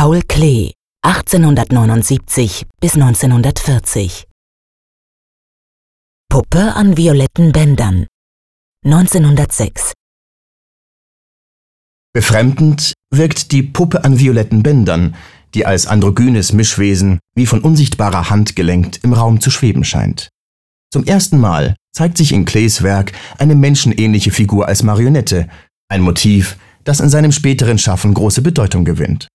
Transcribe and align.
Paul 0.00 0.22
Klee, 0.22 0.72
1879 1.02 2.64
bis 2.80 2.94
1940. 2.94 4.24
Puppe 6.30 6.74
an 6.74 6.96
violetten 6.96 7.52
Bändern, 7.52 8.06
1906. 8.86 9.92
Befremdend 12.14 12.94
wirkt 13.12 13.52
die 13.52 13.62
Puppe 13.62 14.02
an 14.02 14.18
violetten 14.18 14.62
Bändern, 14.62 15.16
die 15.52 15.66
als 15.66 15.86
androgynes 15.86 16.54
Mischwesen 16.54 17.18
wie 17.36 17.44
von 17.44 17.60
unsichtbarer 17.60 18.30
Hand 18.30 18.56
gelenkt 18.56 19.00
im 19.04 19.12
Raum 19.12 19.42
zu 19.42 19.50
schweben 19.50 19.84
scheint. 19.84 20.30
Zum 20.90 21.04
ersten 21.04 21.36
Mal 21.38 21.76
zeigt 21.94 22.16
sich 22.16 22.32
in 22.32 22.46
Klees 22.46 22.82
Werk 22.82 23.12
eine 23.36 23.54
menschenähnliche 23.54 24.30
Figur 24.30 24.66
als 24.66 24.82
Marionette, 24.82 25.50
ein 25.90 26.00
Motiv, 26.00 26.56
das 26.84 27.00
in 27.00 27.10
seinem 27.10 27.32
späteren 27.32 27.76
Schaffen 27.76 28.14
große 28.14 28.40
Bedeutung 28.40 28.86
gewinnt. 28.86 29.28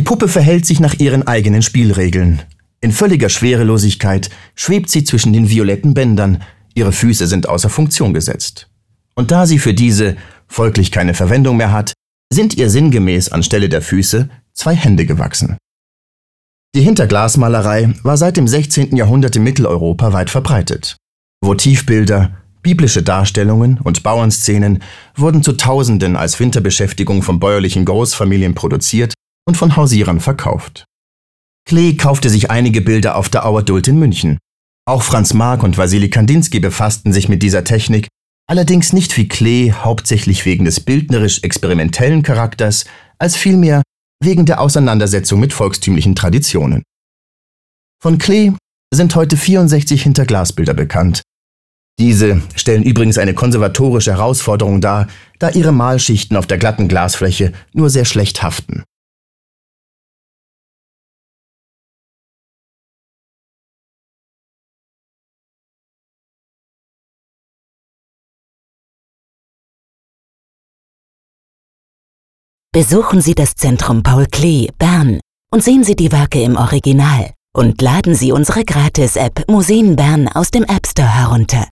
Die 0.00 0.04
Puppe 0.04 0.28
verhält 0.28 0.64
sich 0.64 0.80
nach 0.80 0.94
ihren 0.94 1.26
eigenen 1.26 1.60
Spielregeln. 1.60 2.40
In 2.80 2.90
völliger 2.90 3.28
Schwerelosigkeit 3.28 4.30
schwebt 4.54 4.88
sie 4.88 5.04
zwischen 5.04 5.34
den 5.34 5.50
violetten 5.50 5.92
Bändern, 5.92 6.42
ihre 6.72 6.90
Füße 6.90 7.26
sind 7.26 7.46
außer 7.46 7.68
Funktion 7.68 8.14
gesetzt. 8.14 8.70
Und 9.14 9.30
da 9.30 9.44
sie 9.44 9.58
für 9.58 9.74
diese 9.74 10.16
folglich 10.48 10.90
keine 10.90 11.12
Verwendung 11.12 11.58
mehr 11.58 11.70
hat, 11.70 11.92
sind 12.32 12.56
ihr 12.56 12.70
sinngemäß 12.70 13.30
anstelle 13.30 13.68
der 13.68 13.82
Füße 13.82 14.30
zwei 14.54 14.74
Hände 14.74 15.04
gewachsen. 15.04 15.58
Die 16.74 16.80
Hinterglasmalerei 16.80 17.92
war 18.02 18.16
seit 18.16 18.38
dem 18.38 18.48
16. 18.48 18.96
Jahrhundert 18.96 19.36
in 19.36 19.42
Mitteleuropa 19.42 20.14
weit 20.14 20.30
verbreitet. 20.30 20.96
Votivbilder, 21.44 22.38
biblische 22.62 23.02
Darstellungen 23.02 23.76
und 23.76 24.02
Bauernszenen 24.02 24.82
wurden 25.14 25.42
zu 25.42 25.58
Tausenden 25.58 26.16
als 26.16 26.40
Winterbeschäftigung 26.40 27.22
von 27.22 27.38
bäuerlichen 27.38 27.84
Großfamilien 27.84 28.54
produziert 28.54 29.12
und 29.50 29.56
von 29.56 29.74
Hausierern 29.74 30.20
verkauft. 30.20 30.84
Klee 31.68 31.94
kaufte 31.94 32.30
sich 32.30 32.52
einige 32.52 32.82
Bilder 32.82 33.16
auf 33.16 33.28
der 33.28 33.44
Auerduld 33.44 33.88
in 33.88 33.98
München. 33.98 34.38
Auch 34.86 35.02
Franz 35.02 35.34
Mark 35.34 35.64
und 35.64 35.76
Wassily 35.76 36.08
Kandinsky 36.08 36.60
befassten 36.60 37.12
sich 37.12 37.28
mit 37.28 37.42
dieser 37.42 37.64
Technik, 37.64 38.06
allerdings 38.48 38.92
nicht 38.92 39.16
wie 39.16 39.26
Klee 39.26 39.72
hauptsächlich 39.72 40.46
wegen 40.46 40.64
des 40.64 40.78
bildnerisch-experimentellen 40.78 42.22
Charakters, 42.22 42.84
als 43.18 43.36
vielmehr 43.36 43.82
wegen 44.22 44.46
der 44.46 44.60
Auseinandersetzung 44.60 45.40
mit 45.40 45.52
volkstümlichen 45.52 46.14
Traditionen. 46.14 46.84
Von 48.00 48.18
Klee 48.18 48.52
sind 48.94 49.16
heute 49.16 49.36
64 49.36 50.00
Hinterglasbilder 50.04 50.74
bekannt. 50.74 51.22
Diese 51.98 52.40
stellen 52.54 52.84
übrigens 52.84 53.18
eine 53.18 53.34
konservatorische 53.34 54.12
Herausforderung 54.12 54.80
dar, 54.80 55.08
da 55.40 55.50
ihre 55.50 55.72
Malschichten 55.72 56.36
auf 56.36 56.46
der 56.46 56.58
glatten 56.58 56.86
Glasfläche 56.86 57.52
nur 57.72 57.90
sehr 57.90 58.04
schlecht 58.04 58.44
haften. 58.44 58.84
Besuchen 72.72 73.20
Sie 73.20 73.34
das 73.34 73.56
Zentrum 73.56 74.04
Paul 74.04 74.26
Klee, 74.26 74.68
Bern 74.78 75.18
und 75.52 75.64
sehen 75.64 75.82
Sie 75.82 75.96
die 75.96 76.12
Werke 76.12 76.40
im 76.40 76.54
Original 76.56 77.32
und 77.52 77.82
laden 77.82 78.14
Sie 78.14 78.30
unsere 78.30 78.64
Gratis-App 78.64 79.50
Museen 79.50 79.96
Bern 79.96 80.28
aus 80.28 80.52
dem 80.52 80.62
App 80.62 80.86
Store 80.86 81.12
herunter. 81.12 81.66